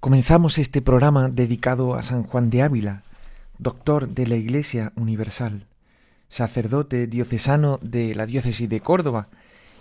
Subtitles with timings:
[0.00, 3.02] Comenzamos este programa dedicado a San Juan de Ávila,
[3.58, 5.66] doctor de la Iglesia Universal,
[6.28, 9.28] sacerdote diocesano de la diócesis de Córdoba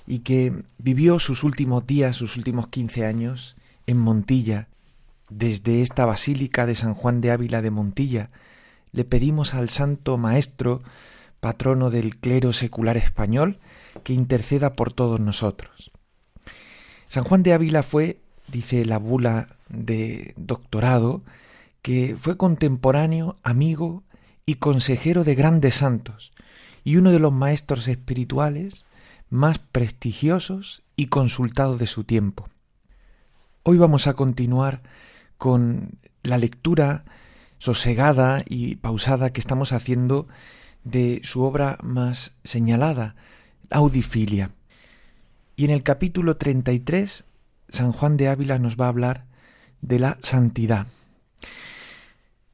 [0.07, 3.55] y que vivió sus últimos días, sus últimos quince años
[3.87, 4.67] en Montilla.
[5.29, 8.29] Desde esta Basílica de San Juan de Ávila de Montilla
[8.93, 10.81] le pedimos al Santo Maestro,
[11.39, 13.59] patrono del clero secular español,
[14.03, 15.91] que interceda por todos nosotros.
[17.07, 21.23] San Juan de Ávila fue, dice la bula de doctorado
[21.81, 24.03] que fue contemporáneo, amigo
[24.45, 26.31] y consejero de grandes santos
[26.83, 28.85] y uno de los maestros espirituales
[29.29, 32.49] más prestigiosos y consultados de su tiempo.
[33.63, 34.83] Hoy vamos a continuar
[35.37, 35.91] con
[36.23, 37.05] la lectura
[37.57, 40.27] sosegada y pausada que estamos haciendo
[40.83, 43.15] de su obra más señalada,
[43.71, 44.51] Audifilia.
[45.55, 47.25] Y en el capítulo 33,
[47.69, 49.25] San Juan de Ávila nos va a hablar
[49.81, 50.87] de la santidad.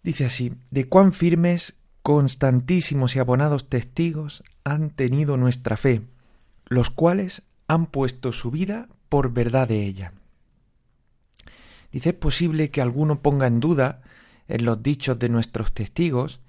[0.04, 6.02] Dice así, de cuán firmes, constantísimos y abonados testigos han tenido nuestra fe,
[6.66, 10.14] los cuales han puesto su vida por verdad de ella.
[11.92, 14.02] Dice, es posible que alguno ponga en duda
[14.48, 16.42] en los dichos de nuestros testigos,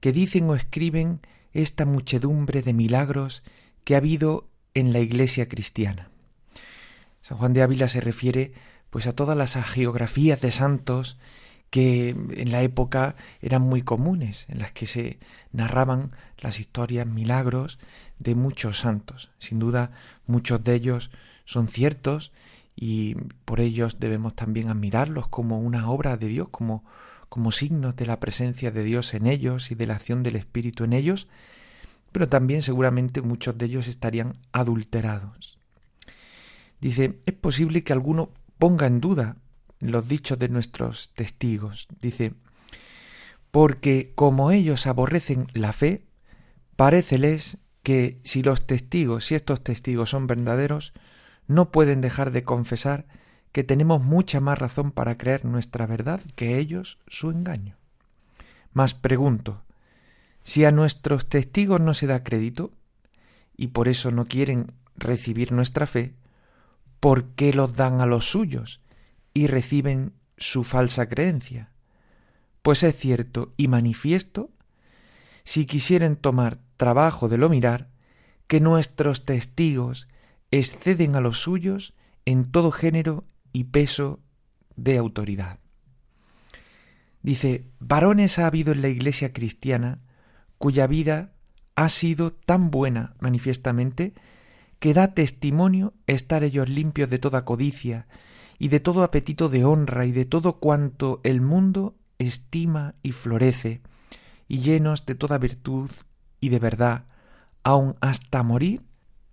[0.00, 1.20] que dicen o escriben
[1.52, 3.42] esta muchedumbre de milagros
[3.84, 6.10] que ha habido en la Iglesia cristiana.
[7.24, 8.52] San Juan de Ávila se refiere
[8.90, 11.16] pues a todas las geografías de santos
[11.70, 15.18] que en la época eran muy comunes, en las que se
[15.50, 17.78] narraban las historias, milagros
[18.18, 19.32] de muchos santos.
[19.38, 19.92] Sin duda,
[20.26, 21.10] muchos de ellos
[21.46, 22.30] son ciertos
[22.76, 23.14] y
[23.46, 26.84] por ellos debemos también admirarlos como una obra de Dios, como,
[27.30, 30.84] como signos de la presencia de Dios en ellos y de la acción del Espíritu
[30.84, 31.28] en ellos,
[32.12, 35.63] pero también seguramente muchos de ellos estarían adulterados.
[36.84, 39.38] Dice, es posible que alguno ponga en duda
[39.80, 41.88] los dichos de nuestros testigos.
[41.98, 42.34] Dice,
[43.50, 46.04] porque como ellos aborrecen la fe,
[46.76, 50.92] paréceles que si los testigos, si estos testigos son verdaderos,
[51.46, 53.06] no pueden dejar de confesar
[53.50, 57.78] que tenemos mucha más razón para creer nuestra verdad que ellos su engaño.
[58.74, 59.64] Mas pregunto,
[60.42, 62.72] si a nuestros testigos no se da crédito,
[63.56, 66.12] y por eso no quieren recibir nuestra fe,
[67.04, 68.80] ¿por qué los dan a los suyos
[69.34, 71.70] y reciben su falsa creencia?
[72.62, 74.48] Pues es cierto y manifiesto,
[75.42, 77.90] si quisieren tomar trabajo de lo mirar,
[78.46, 80.08] que nuestros testigos
[80.50, 81.92] exceden a los suyos
[82.24, 84.20] en todo género y peso
[84.74, 85.58] de autoridad.
[87.20, 90.00] Dice, varones ha habido en la iglesia cristiana
[90.56, 91.34] cuya vida
[91.76, 94.14] ha sido tan buena manifiestamente
[94.84, 98.06] que da testimonio estar ellos limpios de toda codicia
[98.58, 103.80] y de todo apetito de honra y de todo cuanto el mundo estima y florece,
[104.46, 105.90] y llenos de toda virtud
[106.38, 107.06] y de verdad,
[107.62, 108.82] aun hasta morir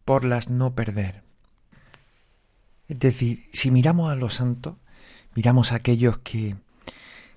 [0.05, 1.25] por las no perder.
[2.87, 4.77] Es decir, si miramos a los santos,
[5.35, 6.55] miramos a aquellos que,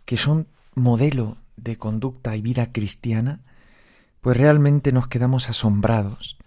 [0.04, 3.40] que son modelo de conducta y vida cristiana,
[4.20, 6.38] pues realmente nos quedamos asombrados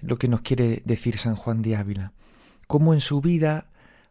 [0.00, 2.12] lo que nos quiere decir San Juan de Ávila,
[2.66, 3.68] cómo en su vida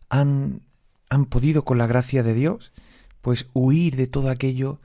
[0.10, 0.62] han,
[1.10, 2.74] han podido, con la gracia de Dios,
[3.22, 4.80] pues huir de todo aquello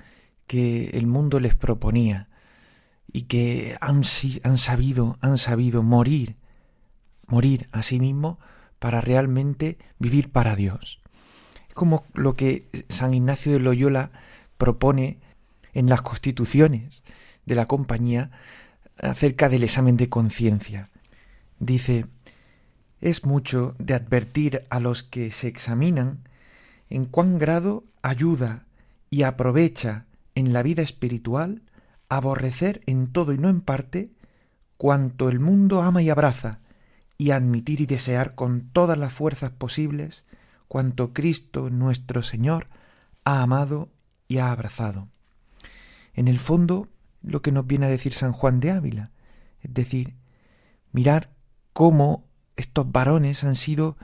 [0.47, 2.29] que el mundo les proponía
[3.13, 4.03] y que han,
[4.45, 6.37] han sabido, han sabido morir,
[7.27, 8.39] morir a sí mismo
[8.79, 11.01] para realmente vivir para Dios.
[11.69, 14.11] Es como lo que San Ignacio de Loyola
[14.59, 15.21] propone
[15.73, 17.03] en las constituciones
[17.47, 18.31] de la compañía
[18.99, 20.91] acerca del examen de conciencia.
[21.63, 22.07] Dice,
[23.01, 26.29] es mucho de advertir a los que se examinan
[26.91, 28.67] en cuán grado ayuda
[29.11, 31.63] y aprovecha en la vida espiritual
[32.09, 34.11] aborrecer en todo y no en parte
[34.77, 36.59] cuanto el mundo ama y abraza,
[37.17, 40.25] y admitir y desear con todas las fuerzas posibles
[40.67, 42.67] cuanto Cristo nuestro Señor
[43.23, 43.89] ha amado
[44.27, 45.07] y ha abrazado.
[46.13, 46.89] En el fondo,
[47.23, 49.13] lo que nos viene a decir San Juan de Ávila,
[49.61, 50.17] es decir,
[50.91, 51.29] mirar
[51.73, 52.25] cómo
[52.57, 53.97] estos varones han sido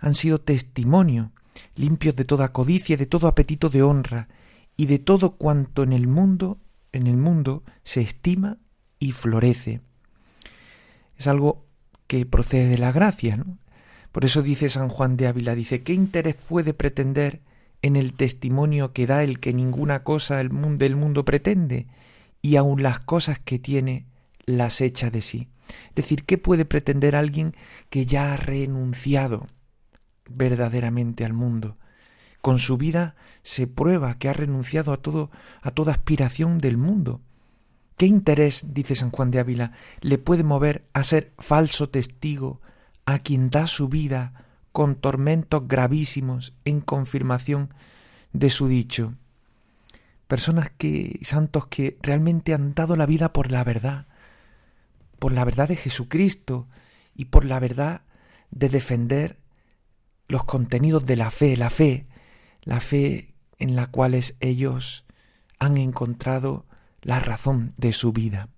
[0.00, 1.32] han sido testimonio,
[1.74, 4.28] limpios de toda codicia, de todo apetito de honra,
[4.76, 6.58] y de todo cuanto en el mundo,
[6.92, 8.58] en el mundo se estima
[9.00, 9.80] y florece.
[11.16, 11.66] Es algo
[12.06, 13.58] que procede de la gracia, ¿no?
[14.12, 17.42] Por eso dice San Juan de Ávila, dice, ¿qué interés puede pretender
[17.82, 21.88] en el testimonio que da el que ninguna cosa del mundo, mundo pretende,
[22.40, 24.06] y aun las cosas que tiene
[24.48, 25.48] las echa de sí?
[25.90, 27.54] Es decir, ¿qué puede pretender alguien
[27.90, 29.46] que ya ha renunciado
[30.28, 31.76] verdaderamente al mundo?
[32.40, 35.30] Con su vida se prueba que ha renunciado a todo,
[35.60, 37.20] a toda aspiración del mundo.
[37.96, 42.60] ¿Qué interés, dice San Juan de Ávila, le puede mover a ser falso testigo
[43.04, 47.74] a quien da su vida con tormentos gravísimos en confirmación
[48.32, 49.14] de su dicho?
[50.28, 54.06] Personas que, santos que realmente han dado la vida por la verdad,
[55.18, 56.68] por la verdad de Jesucristo
[57.14, 58.02] y por la verdad
[58.50, 59.38] de defender
[60.28, 62.06] los contenidos de la fe, la fe,
[62.62, 65.04] la fe en la cual ellos
[65.58, 66.66] han encontrado
[67.02, 68.48] la razón de su vida.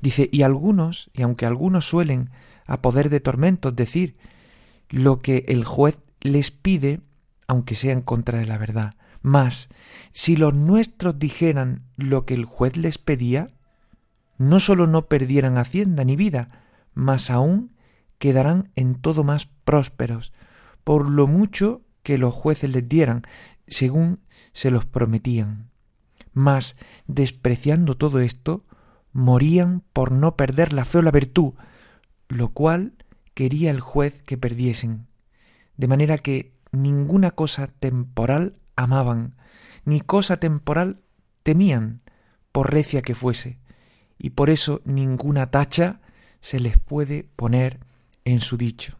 [0.00, 2.30] Dice, y algunos, y aunque algunos suelen
[2.66, 4.16] a poder de tormentos decir
[4.88, 7.00] lo que el juez les pide,
[7.46, 9.68] aunque sea en contra de la verdad, mas
[10.12, 13.48] si los nuestros dijeran lo que el juez les pedía,
[14.38, 16.62] no sólo no perdieran hacienda ni vida,
[16.94, 17.74] mas aún
[18.18, 20.32] quedarán en todo más prósperos,
[20.84, 23.22] por lo mucho que los jueces les dieran,
[23.66, 24.20] según
[24.52, 25.70] se los prometían.
[26.32, 26.76] Mas,
[27.06, 28.64] despreciando todo esto,
[29.12, 31.54] morían por no perder la fe o la virtud,
[32.28, 32.94] lo cual
[33.34, 35.06] quería el juez que perdiesen.
[35.76, 39.36] De manera que ninguna cosa temporal amaban,
[39.84, 41.02] ni cosa temporal
[41.42, 42.02] temían,
[42.52, 43.58] por recia que fuese,
[44.24, 46.00] y por eso ninguna tacha
[46.40, 47.78] se les puede poner
[48.24, 48.96] en su dicho.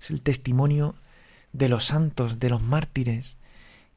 [0.00, 0.94] Es el testimonio
[1.52, 3.36] de los santos, de los mártires,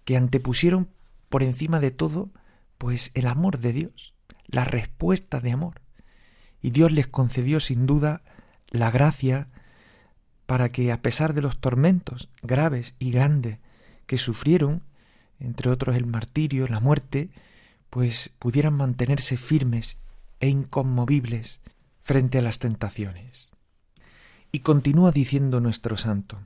[0.03, 0.89] que antepusieron
[1.29, 2.29] por encima de todo,
[2.77, 4.13] pues el amor de Dios,
[4.47, 5.81] la respuesta de amor.
[6.61, 8.21] Y Dios les concedió sin duda
[8.67, 9.47] la gracia
[10.45, 13.59] para que a pesar de los tormentos graves y grandes
[14.07, 14.83] que sufrieron,
[15.39, 17.29] entre otros el martirio, la muerte,
[17.89, 19.97] pues pudieran mantenerse firmes
[20.39, 21.59] e inconmovibles
[22.01, 23.51] frente a las tentaciones.
[24.51, 26.39] Y continúa diciendo nuestro santo,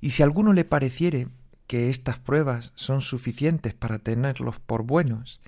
[0.00, 1.28] y si a alguno le pareciere
[1.66, 5.40] que estas pruebas son suficientes para tenerlos por buenos,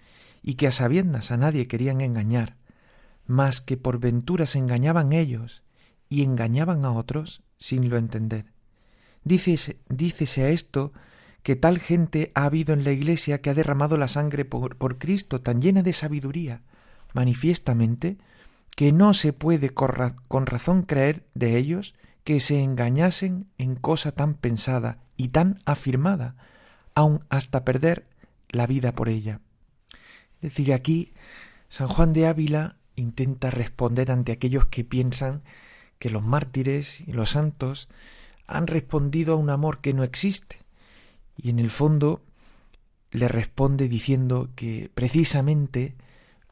[0.43, 2.57] y que a sabiendas a nadie querían engañar,
[3.27, 5.63] mas que por ventura se engañaban ellos
[6.09, 8.47] y engañaban a otros sin lo entender.
[9.23, 10.93] Dícese, dícese a esto
[11.43, 15.41] que tal gente ha habido en la Iglesia que ha derramado la sangre por, Cristo
[15.41, 16.63] tan llena de sabiduría,
[17.15, 18.19] manifiestamente,
[18.77, 21.95] que no se puede con razón creer de ellos
[22.25, 26.37] que se engañasen en cosa tan pensada y tan afirmada,
[26.95, 28.07] aun hasta perder
[28.49, 29.41] la vida por ella.
[30.41, 31.13] Es decir, aquí
[31.69, 35.43] San Juan de Ávila intenta responder ante aquellos que piensan
[35.99, 37.89] que los mártires y los santos
[38.47, 40.59] han respondido a un amor que no existe.
[41.43, 42.23] Y en el fondo
[43.11, 45.95] le responde diciendo que precisamente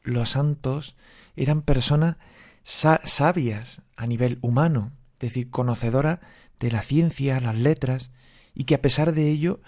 [0.03, 0.95] los santos
[1.35, 2.17] eran personas
[2.63, 6.21] sabias a nivel humano, es decir, conocedora
[6.59, 8.11] de la ciencia, las letras,
[8.55, 9.61] y que a pesar de ello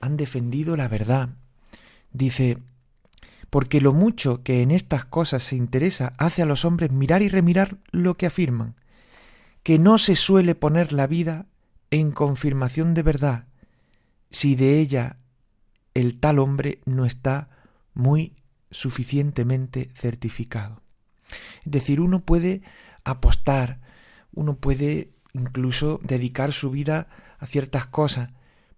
[0.00, 1.30] han defendido la verdad.
[2.12, 2.58] Dice,
[3.50, 7.28] porque lo mucho que en estas cosas se interesa hace a los hombres mirar y
[7.28, 8.74] remirar lo que afirman,
[9.62, 11.46] que no se suele poner la vida
[11.90, 13.46] en confirmación de verdad,
[14.36, 15.16] si de ella
[15.94, 17.48] el tal hombre no está
[17.94, 18.34] muy
[18.70, 20.82] suficientemente certificado.
[21.64, 22.60] Es decir, uno puede
[23.02, 23.80] apostar,
[24.34, 28.28] uno puede incluso dedicar su vida a ciertas cosas,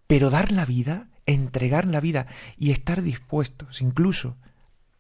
[0.07, 4.37] pero dar la vida, entregar la vida y estar dispuestos incluso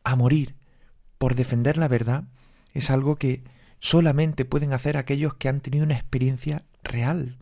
[0.02, 0.56] a morir
[1.18, 2.24] por defender la verdad
[2.74, 3.44] es algo que
[3.78, 7.38] solamente pueden hacer aquellos que han tenido una experiencia real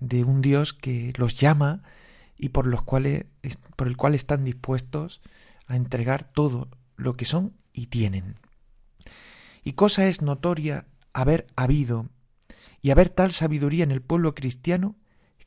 [0.00, 1.84] de un Dios que los llama
[2.38, 3.26] y por los cuales
[3.76, 5.20] por el cual están dispuestos
[5.66, 8.36] a entregar todo lo que son y tienen.
[9.64, 12.08] Y cosa es notoria haber habido
[12.80, 14.96] y haber tal sabiduría en el pueblo cristiano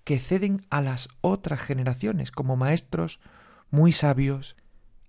[0.03, 3.19] que ceden a las otras generaciones como maestros
[3.69, 4.57] muy sabios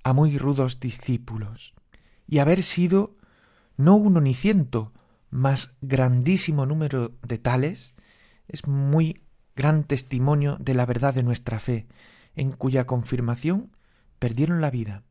[0.04, 1.74] a muy rudos discípulos,
[2.26, 3.16] y haber sido
[3.76, 4.92] no uno ni ciento,
[5.30, 7.94] mas grandísimo número de tales,
[8.48, 9.21] es muy
[9.56, 11.86] gran testimonio de la verdad de nuestra fe,
[12.34, 13.70] en cuya confirmación
[14.18, 15.02] perdieron la vida.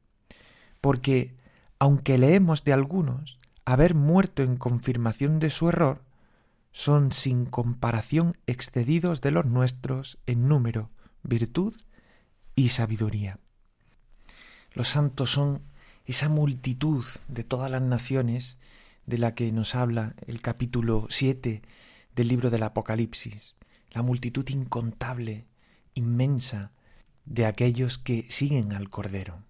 [0.80, 1.36] Porque,
[1.80, 6.04] aunque leemos de algunos haber muerto en confirmación de su error,
[6.72, 10.90] son sin comparación excedidos de los nuestros en número,
[11.24, 11.76] virtud
[12.56, 13.40] y sabiduría.
[14.74, 15.62] Los santos son
[16.06, 18.58] esa multitud de todas las naciones
[19.06, 21.62] de la que nos habla el capítulo 7
[22.16, 23.56] del libro del Apocalipsis,
[23.92, 25.46] la multitud incontable,
[25.94, 26.72] inmensa,
[27.26, 29.44] de aquellos que siguen al Cordero.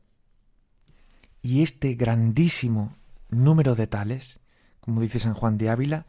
[1.42, 2.96] Y este grandísimo
[3.30, 4.40] número de tales,
[4.80, 6.06] como dice San Juan de Ávila,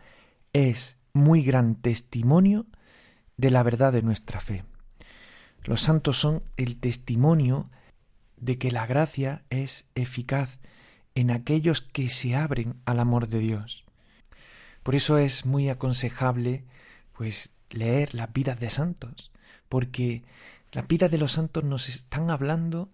[0.52, 2.66] es muy gran testimonio
[3.36, 4.64] de la verdad de nuestra fe.
[5.64, 7.70] Los santos son el testimonio
[8.36, 10.58] de que la gracia es eficaz
[11.14, 13.84] en aquellos que se abren al amor de Dios.
[14.82, 16.64] Por eso es muy aconsejable
[17.12, 19.32] pues leer las vidas de santos,
[19.68, 20.22] porque
[20.72, 22.90] las vidas de los santos nos están hablando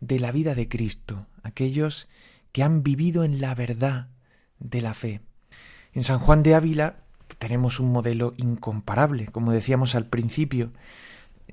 [0.00, 2.08] de la vida de Cristo, aquellos
[2.52, 4.08] que han vivido en la verdad
[4.58, 5.20] de la fe.
[5.92, 6.96] En San Juan de Ávila
[7.38, 10.72] tenemos un modelo incomparable, como decíamos al principio.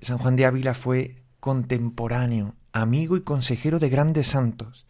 [0.01, 4.85] San Juan de Ávila fue contemporáneo, amigo y consejero de grandes santos,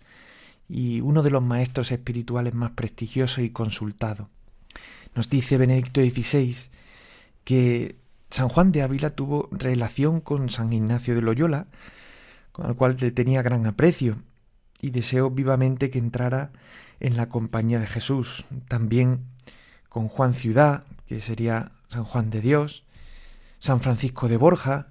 [0.68, 4.28] y uno de los maestros espirituales más prestigiosos y consultados.
[5.14, 6.56] Nos dice Benedicto XVI
[7.46, 7.96] que
[8.30, 11.68] San Juan de Ávila tuvo relación con San Ignacio de Loyola,
[12.52, 14.18] con el cual tenía gran aprecio,
[14.82, 16.52] y deseó vivamente que entrara
[17.00, 18.46] en la compañía de Jesús.
[18.68, 19.26] También
[19.88, 22.84] con Juan Ciudad, que sería San Juan de Dios,
[23.60, 24.88] San Francisco de Borja,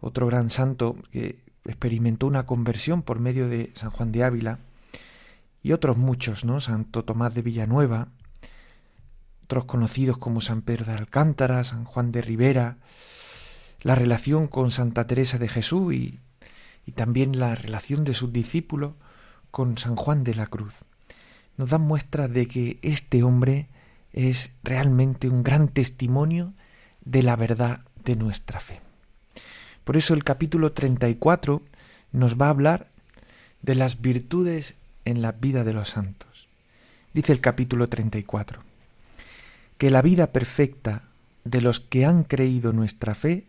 [0.00, 4.58] otro gran santo que experimentó una conversión por medio de San Juan de Ávila,
[5.62, 6.60] y otros muchos, ¿no?
[6.60, 8.08] Santo Tomás de Villanueva,
[9.48, 12.76] otros conocidos como San Pedro de Alcántara, San Juan de Rivera,
[13.80, 16.20] la relación con Santa Teresa de Jesús y,
[16.84, 18.92] y también la relación de sus discípulos
[19.50, 20.74] con San Juan de la Cruz.
[21.56, 23.68] Nos dan muestra de que este hombre
[24.12, 26.52] es realmente un gran testimonio
[27.06, 28.82] de la verdad de nuestra fe.
[29.82, 31.62] Por eso el capítulo 34
[32.12, 32.90] nos va a hablar
[33.62, 34.76] de las virtudes
[35.06, 36.48] en la vida de los santos.
[37.14, 38.67] Dice el capítulo 34,
[39.78, 41.04] que la vida perfecta
[41.44, 43.46] de los que han creído nuestra fe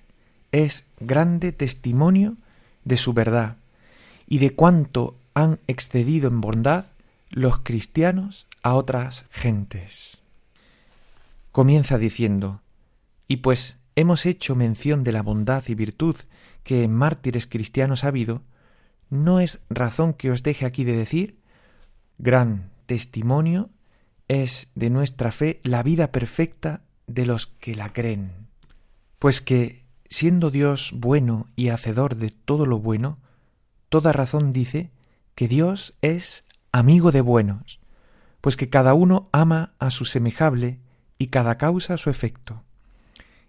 [0.51, 2.37] es grande testimonio
[2.85, 3.57] de su verdad
[4.27, 6.85] y de cuánto han excedido en bondad
[7.29, 10.21] los cristianos a otras gentes.
[11.51, 12.61] Comienza diciendo,
[13.27, 16.15] y pues hemos hecho mención de la bondad y virtud
[16.63, 18.43] que en mártires cristianos ha habido,
[19.09, 21.39] no es razón que os deje aquí de decir
[22.17, 23.69] gran testimonio
[24.29, 28.31] es de nuestra fe la vida perfecta de los que la creen.
[29.17, 33.17] Pues que, siendo Dios bueno y hacedor de todo lo bueno,
[33.89, 34.91] toda razón dice
[35.35, 37.81] que Dios es amigo de buenos,
[38.39, 40.79] pues que cada uno ama a su semejable
[41.17, 42.63] y cada causa su efecto.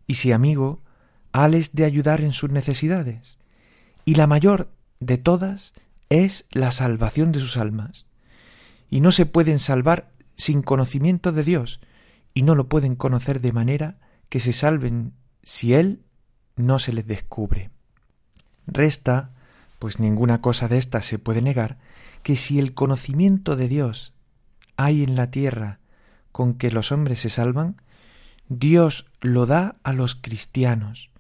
[0.07, 0.83] Y si amigo,
[1.33, 3.39] hales de ayudar en sus necesidades.
[4.05, 5.75] Y la mayor de todas
[6.09, 8.07] es la salvación de sus almas
[8.91, 10.11] y no se pueden salvar
[10.41, 11.81] sin conocimiento de Dios,
[12.35, 16.03] y no lo pueden conocer de manera que se salven si Él
[16.57, 17.71] no se les descubre.
[18.67, 19.33] Resta,
[19.79, 21.79] pues ninguna cosa de esta se puede negar,
[22.23, 24.15] que si el conocimiento de Dios
[24.77, 25.81] hay en la tierra
[26.33, 27.77] con que los hombres se salvan,
[28.49, 31.11] Dios lo da a los cristianos,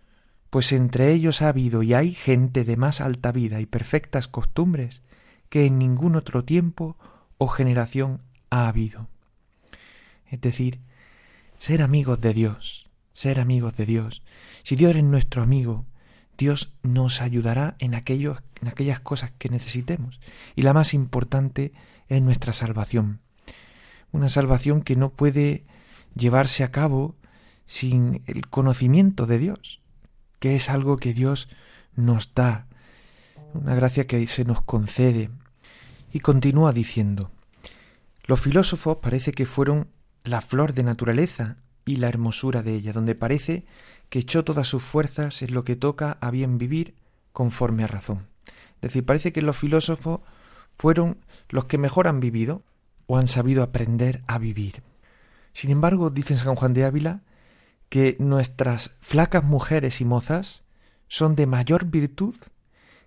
[0.49, 5.03] pues entre ellos ha habido y hay gente de más alta vida y perfectas costumbres
[5.49, 6.97] que en ningún otro tiempo
[7.39, 9.09] o generación ha habido.
[10.29, 10.81] Es decir,
[11.59, 14.23] ser amigos de Dios, ser amigos de Dios.
[14.63, 15.87] Si Dios es nuestro amigo,
[16.37, 20.21] Dios nos ayudará en, en aquellas cosas que necesitemos.
[20.57, 21.73] Y la más importante
[22.09, 23.21] es nuestra salvación.
[24.13, 25.65] Una salvación que no puede
[26.15, 27.17] llevarse a cabo
[27.67, 29.81] sin el conocimiento de Dios,
[30.39, 31.49] que es algo que Dios
[31.95, 32.67] nos da,
[33.53, 35.31] una gracia que se nos concede.
[36.13, 37.31] Y continúa diciendo,
[38.25, 39.89] los filósofos parece que fueron
[40.25, 43.65] la flor de naturaleza y la hermosura de ella, donde parece
[44.09, 46.95] que echó todas sus fuerzas en lo que toca a bien vivir
[47.33, 48.27] conforme a razón.
[48.77, 50.21] Es decir, parece que los filósofos
[50.77, 52.63] fueron los que mejor han vivido
[53.07, 54.83] o han sabido aprender a vivir.
[55.53, 57.23] Sin embargo, dice San Juan de Ávila,
[57.89, 60.65] que nuestras flacas mujeres y mozas
[61.09, 62.37] son de mayor virtud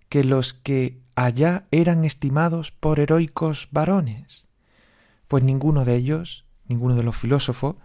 [0.10, 4.48] que los que allá eran estimados por heroicos varones,
[5.33, 7.77] pues ninguno de ellos, ninguno de los filósofos,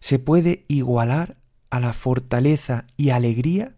[0.00, 1.36] se puede igualar
[1.70, 3.76] a la fortaleza y alegría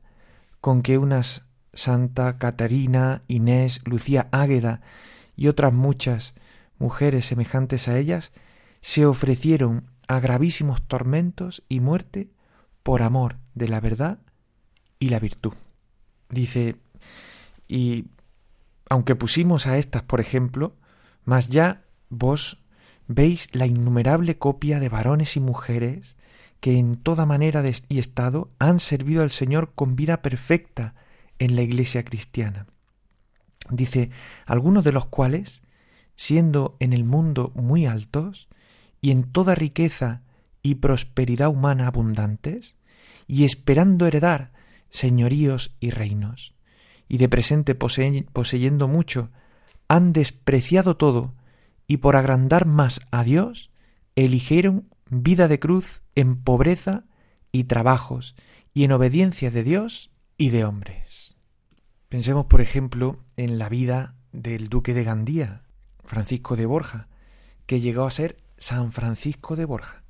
[0.62, 4.80] con que unas Santa Catarina, Inés, Lucía Águeda
[5.36, 6.36] y otras muchas
[6.78, 8.32] mujeres semejantes a ellas
[8.80, 12.30] se ofrecieron a gravísimos tormentos y muerte
[12.82, 14.20] por amor de la verdad
[14.98, 15.52] y la virtud.
[16.30, 16.76] Dice,
[17.68, 18.06] y
[18.88, 20.74] aunque pusimos a estas, por ejemplo,
[21.26, 22.62] mas ya vos
[23.08, 26.16] veis la innumerable copia de varones y mujeres
[26.60, 30.94] que en toda manera y estado han servido al Señor con vida perfecta
[31.38, 32.66] en la Iglesia cristiana.
[33.70, 34.10] Dice,
[34.46, 35.62] algunos de los cuales,
[36.14, 38.48] siendo en el mundo muy altos,
[39.00, 40.22] y en toda riqueza
[40.62, 42.76] y prosperidad humana abundantes,
[43.26, 44.52] y esperando heredar
[44.88, 46.54] señoríos y reinos,
[47.08, 49.30] y de presente poseyendo mucho,
[49.88, 51.34] han despreciado todo,
[51.86, 53.70] y por agrandar más a Dios,
[54.16, 57.04] eligieron vida de cruz en pobreza
[57.52, 58.34] y trabajos,
[58.74, 61.36] y en obediencia de Dios y de hombres.
[62.08, 65.62] Pensemos, por ejemplo, en la vida del duque de Gandía,
[66.04, 67.08] Francisco de Borja,
[67.66, 70.04] que llegó a ser San Francisco de Borja,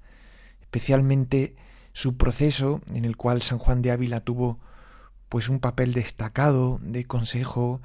[0.61, 1.57] especialmente
[1.93, 4.61] su proceso en el cual San Juan de Ávila tuvo
[5.29, 7.81] pues un papel destacado de consejo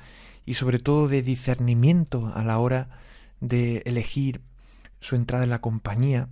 [0.45, 2.89] y sobre todo de discernimiento a la hora
[3.41, 4.41] de elegir
[4.99, 6.29] su entrada en la compañía,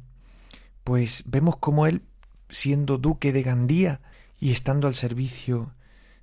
[0.84, 2.04] pues vemos como él,
[2.50, 4.02] siendo duque de Gandía
[4.40, 5.74] y estando al servicio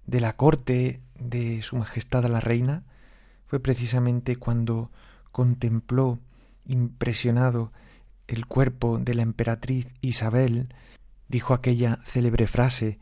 [0.06, 2.84] de la corte de Su Majestad la Reina,
[3.46, 4.90] fue precisamente cuando
[5.32, 6.18] contempló
[6.64, 7.72] impresionado
[8.26, 10.74] el cuerpo de la emperatriz Isabel,
[11.28, 12.98] dijo aquella célebre frase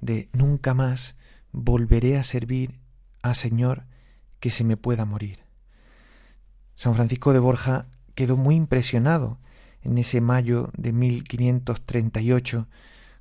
[0.00, 1.16] de nunca más
[1.52, 2.78] volveré a servir
[3.22, 3.84] a Señor
[4.40, 5.47] que se me pueda morir.
[6.78, 9.40] San Francisco de Borja quedó muy impresionado
[9.82, 12.68] en ese mayo de 1538,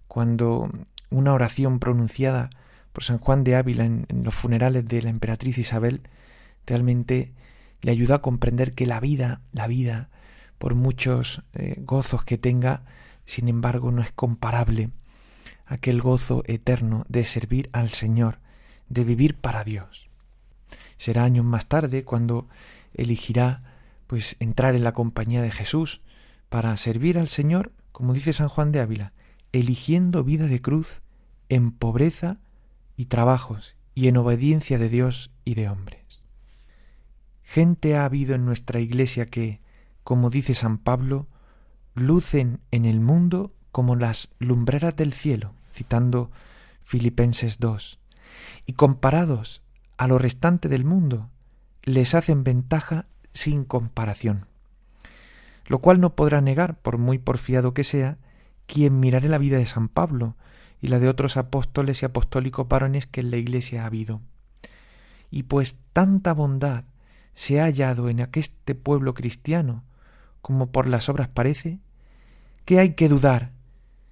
[0.08, 0.70] cuando
[1.10, 2.52] una oración pronunciada
[2.94, 6.04] por San Juan de Ávila en, los funerales de la emperatriz Isabel
[6.68, 7.34] realmente
[7.82, 10.12] le ayudó a comprender que la vida, la vida,
[10.60, 12.84] por muchos eh, gozos que tenga,
[13.26, 14.92] sin embargo no es comparable
[15.66, 18.38] aquel gozo eterno de servir al Señor,
[18.88, 20.12] de vivir para Dios.
[20.98, 22.48] Será años más tarde cuando
[22.98, 23.64] elegirá
[24.08, 26.02] pues entrar en la compañía de Jesús
[26.50, 29.14] para servir al Señor, como dice San Juan de Ávila,
[29.52, 31.02] eligiendo vida de cruz
[31.50, 32.40] en pobreza
[32.96, 36.24] y trabajos y en obediencia de Dios y de hombres.
[37.44, 39.62] Gente ha habido en nuestra iglesia que,
[40.04, 41.28] como dice San Pablo,
[41.96, 46.32] lucen en el mundo como las lumbreras del cielo, citando
[46.82, 48.00] Filipenses 2,
[48.66, 49.64] y comparados
[49.98, 51.30] a lo restante del mundo,
[51.88, 54.46] les hacen ventaja sin comparación.
[55.66, 58.18] Lo cual no podrá negar, por muy porfiado que sea,
[58.66, 60.36] quien mirare la vida de San Pablo
[60.82, 64.20] y la de otros apóstoles y apostólicos varones que en la Iglesia ha habido.
[65.32, 66.84] Y pues tanta bondad
[67.34, 69.86] se ha hallado en aqueste pueblo cristiano,
[70.42, 71.80] como por las obras parece,
[72.66, 73.54] ¿qué hay que dudar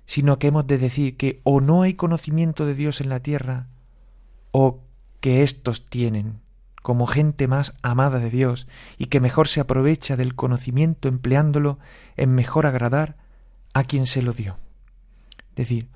[0.06, 3.70] sino que hemos de decir que o no hay conocimiento de Dios en la tierra,
[4.52, 4.84] o
[5.20, 6.45] que éstos tienen,
[6.86, 8.68] como gente más amada de Dios,
[9.00, 11.80] y que mejor se aprovecha del conocimiento empleándolo
[12.16, 13.18] en mejor agradar
[13.74, 14.58] a quien se lo dio.
[15.50, 15.90] Es decir,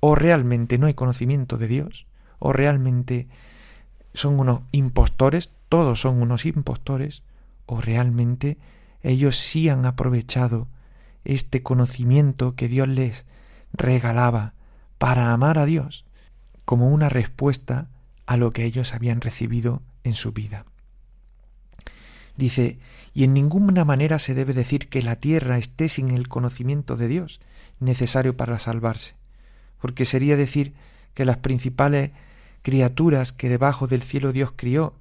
[0.00, 2.06] o realmente no hay conocimiento de Dios,
[2.38, 3.28] o realmente
[4.14, 7.22] son unos impostores, todos son unos impostores,
[7.66, 8.56] o realmente
[9.02, 10.68] ellos sí han aprovechado
[11.22, 13.26] este conocimiento que Dios les
[13.74, 14.54] regalaba
[14.96, 16.06] para amar a Dios
[16.64, 17.90] como una respuesta
[18.24, 20.64] a lo que ellos habían recibido en su vida.
[22.36, 22.78] Dice,
[23.12, 27.08] y en ninguna manera se debe decir que la tierra esté sin el conocimiento de
[27.08, 27.40] Dios
[27.80, 29.14] necesario para salvarse,
[29.80, 30.74] porque sería decir
[31.14, 32.12] que las principales
[32.62, 34.94] criaturas que debajo del cielo Dios crió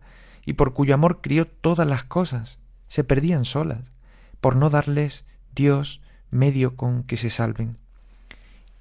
[0.46, 3.92] y por cuyo amor crió todas las cosas, se perdían solas,
[4.42, 7.78] por no darles Dios medio con que se salven.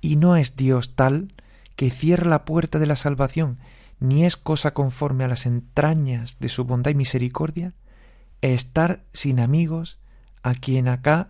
[0.01, 1.35] Y no es Dios tal
[1.77, 3.59] que cierra la puerta de la salvación,
[4.01, 7.75] ni es cosa conforme a las entrañas de su bondad y misericordia,
[8.41, 9.99] estar sin amigos
[10.43, 11.29] a quien acá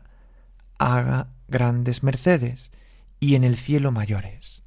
[0.79, 2.71] haga grandes mercedes
[3.21, 4.63] y en el cielo mayores.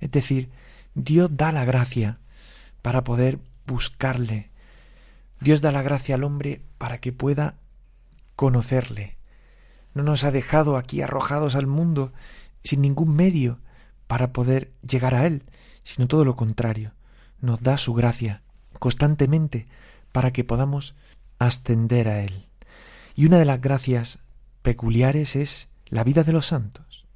[0.00, 0.50] Es decir,
[0.94, 2.18] Dios da la gracia
[2.82, 4.50] para poder buscarle.
[5.40, 7.56] Dios da la gracia al hombre para que pueda
[8.36, 9.16] conocerle.
[9.94, 12.12] No nos ha dejado aquí arrojados al mundo
[12.62, 13.60] sin ningún medio
[14.06, 15.44] para poder llegar a Él,
[15.84, 16.92] sino todo lo contrario,
[17.40, 18.42] nos da su gracia
[18.78, 19.66] constantemente
[20.12, 20.94] para que podamos
[21.38, 22.46] ascender a Él.
[23.14, 24.20] Y una de las gracias
[24.62, 27.06] peculiares es la vida de los santos.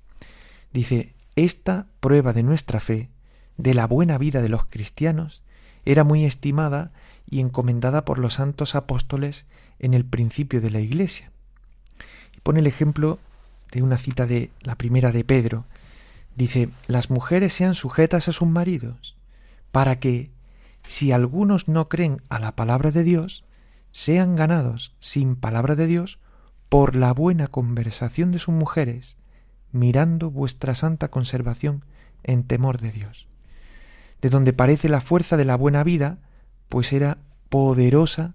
[0.72, 3.11] Dice, esta prueba de nuestra fe,
[3.56, 5.42] de la buena vida de los cristianos,
[5.85, 6.92] era muy estimada
[7.28, 9.46] y encomendada por los santos apóstoles
[9.78, 11.30] en el principio de la Iglesia.
[12.37, 13.18] Y pone el ejemplo
[13.72, 15.64] de una cita de la primera de Pedro.
[16.37, 19.16] Dice, las mujeres sean sujetas a sus maridos,
[19.72, 20.30] para que,
[20.83, 23.44] si algunos no creen a la palabra de Dios,
[23.92, 26.18] sean ganados sin palabra de Dios
[26.68, 29.16] por la buena conversación de sus mujeres,
[29.72, 31.85] mirando vuestra santa conservación
[32.22, 33.28] en temor de Dios.
[34.20, 36.18] De donde parece la fuerza de la buena vida,
[36.68, 38.35] pues era poderosa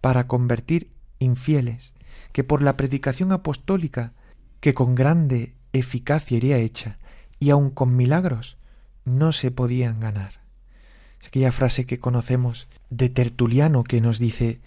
[0.00, 1.94] para convertir infieles,
[2.32, 4.12] que por la predicación apostólica,
[4.60, 6.98] que con grande eficacia iría hecha,
[7.38, 8.56] y aun con milagros,
[9.04, 10.45] no se podían ganar.
[11.26, 14.60] Aquella frase que conocemos de Tertuliano que nos dice,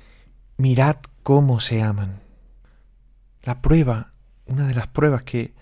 [0.57, 2.21] mirad cómo se aman.
[3.43, 4.13] La prueba,
[4.45, 5.53] una de las pruebas que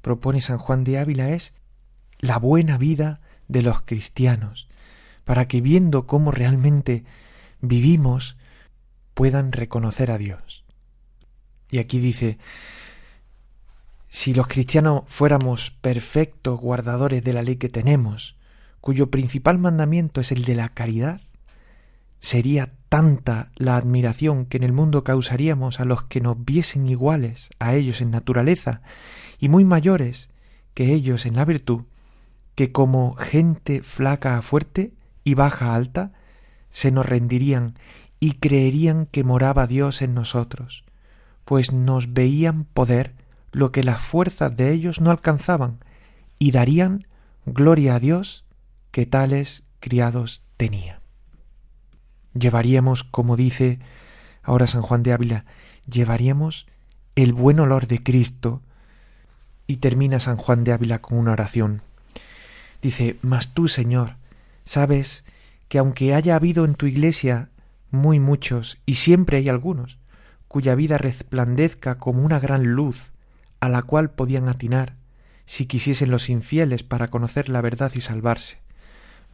[0.00, 1.54] propone San Juan de Ávila es
[2.20, 4.68] la buena vida de los cristianos,
[5.24, 7.04] para que viendo cómo realmente
[7.60, 8.36] vivimos,
[9.14, 10.64] puedan reconocer a Dios.
[11.70, 12.38] Y aquí dice,
[14.08, 18.36] si los cristianos fuéramos perfectos guardadores de la ley que tenemos,
[18.84, 21.22] cuyo principal mandamiento es el de la caridad,
[22.18, 27.48] sería tanta la admiración que en el mundo causaríamos a los que nos viesen iguales
[27.58, 28.82] a ellos en naturaleza
[29.40, 30.28] y muy mayores
[30.74, 31.84] que ellos en la virtud,
[32.54, 34.92] que como gente flaca a fuerte
[35.24, 36.12] y baja a alta,
[36.68, 37.78] se nos rendirían
[38.20, 40.84] y creerían que moraba Dios en nosotros,
[41.46, 43.14] pues nos veían poder
[43.50, 45.82] lo que las fuerzas de ellos no alcanzaban,
[46.38, 47.06] y darían
[47.46, 48.43] gloria a Dios
[48.94, 51.04] que tales criados tenía
[52.34, 53.78] llevaríamos, como dice
[54.42, 55.44] ahora San Juan de Ávila,
[55.90, 56.66] llevaríamos
[57.14, 58.60] el buen olor de Cristo.
[59.66, 61.80] Y termina San Juan de Ávila con una oración.
[62.82, 64.16] Dice, Mas tú, Señor,
[64.64, 65.24] sabes
[65.68, 67.48] que aunque haya habido en tu iglesia
[67.90, 69.98] muy muchos, y siempre hay algunos,
[70.48, 73.12] cuya vida resplandezca como una gran luz,
[73.60, 74.96] a la cual podían atinar,
[75.46, 78.63] si quisiesen los infieles para conocer la verdad y salvarse.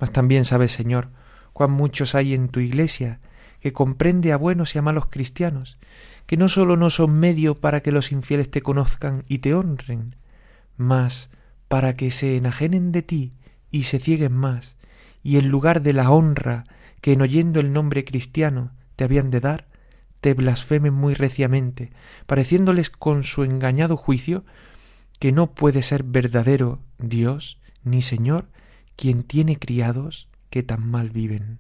[0.00, 1.10] Mas también sabes, Señor,
[1.52, 3.20] cuán muchos hay en tu iglesia
[3.60, 5.78] que comprende a buenos y a malos cristianos,
[6.26, 10.16] que no sólo no son medio para que los infieles te conozcan y te honren,
[10.78, 11.28] mas
[11.68, 13.34] para que se enajenen de ti
[13.70, 14.76] y se cieguen más,
[15.22, 16.64] y en lugar de la honra
[17.02, 19.68] que en oyendo el nombre cristiano te habían de dar,
[20.22, 21.92] te blasfemen muy reciamente,
[22.26, 24.44] pareciéndoles con su engañado juicio
[25.18, 28.48] que no puede ser verdadero Dios ni Señor
[29.00, 31.58] quien tiene criados que tan mal viven.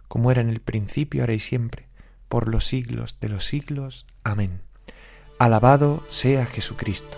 [0.07, 1.87] como era en el principio, ahora y siempre,
[2.29, 4.05] por los siglos de los siglos.
[4.23, 4.61] Amén.
[5.39, 7.17] Alabado sea Jesucristo.